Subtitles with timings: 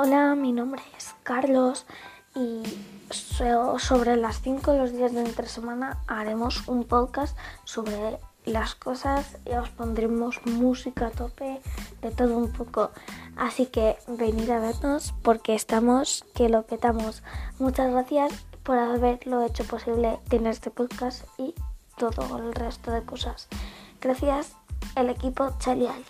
[0.00, 1.84] Hola, mi nombre es Carlos
[2.32, 2.62] y
[3.10, 9.36] sobre las 5 de los días de entre semana haremos un podcast sobre las cosas
[9.44, 11.60] y os pondremos música a tope,
[12.00, 12.92] de todo un poco.
[13.36, 17.24] Así que venid a vernos porque estamos que lo petamos.
[17.58, 21.56] Muchas gracias por haberlo hecho posible tener este podcast y
[21.96, 23.48] todo el resto de cosas.
[24.00, 24.52] Gracias,
[24.94, 26.04] el equipo Chalial.